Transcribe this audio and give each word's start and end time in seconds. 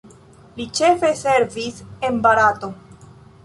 Li 0.59 0.65
ĉefe 0.79 1.11
servis 1.21 1.79
en 2.11 2.21
Barato. 2.27 2.75